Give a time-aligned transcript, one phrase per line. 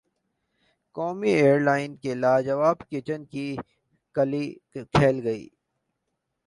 [0.95, 3.45] قومی ایئرلائن کے لاجواب کچن کی
[4.15, 4.47] قلعی
[4.93, 5.47] کھل گئی